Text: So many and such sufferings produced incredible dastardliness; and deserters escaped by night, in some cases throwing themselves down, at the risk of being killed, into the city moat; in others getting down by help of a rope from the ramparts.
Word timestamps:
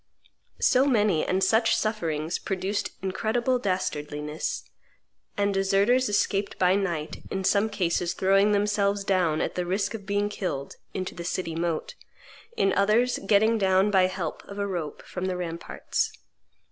So 0.59 0.87
many 0.87 1.23
and 1.23 1.43
such 1.43 1.75
sufferings 1.77 2.39
produced 2.39 2.89
incredible 3.03 3.59
dastardliness; 3.59 4.63
and 5.37 5.53
deserters 5.53 6.09
escaped 6.09 6.57
by 6.57 6.73
night, 6.75 7.21
in 7.29 7.43
some 7.43 7.69
cases 7.69 8.13
throwing 8.15 8.51
themselves 8.51 9.03
down, 9.03 9.41
at 9.41 9.53
the 9.53 9.63
risk 9.67 9.93
of 9.93 10.07
being 10.07 10.27
killed, 10.27 10.77
into 10.95 11.13
the 11.13 11.23
city 11.23 11.53
moat; 11.53 11.93
in 12.57 12.73
others 12.73 13.19
getting 13.27 13.59
down 13.59 13.91
by 13.91 14.07
help 14.07 14.41
of 14.45 14.57
a 14.57 14.65
rope 14.65 15.03
from 15.03 15.25
the 15.25 15.37
ramparts. 15.37 16.11